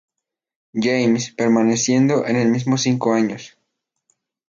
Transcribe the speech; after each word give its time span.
James, 0.73 1.29
permaneciendo 1.37 2.25
en 2.25 2.35
el 2.35 2.49
mismo 2.49 2.79
cinco 2.79 3.13
años. 3.13 3.55